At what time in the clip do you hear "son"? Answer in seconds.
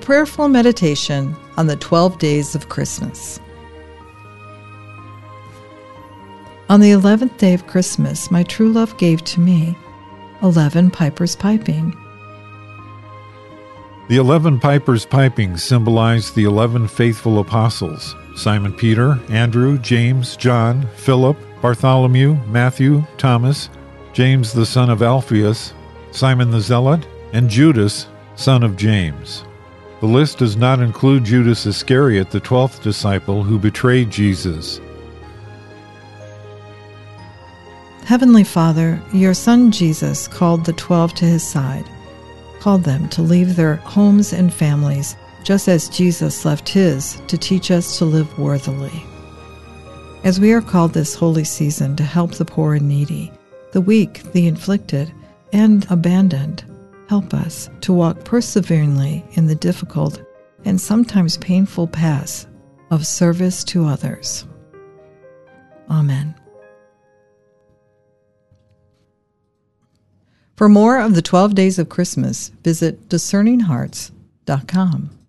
24.66-24.90, 28.34-28.64, 39.34-39.70